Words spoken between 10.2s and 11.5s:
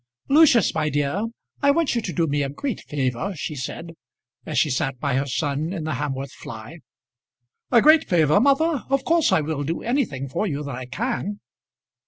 for you that I can."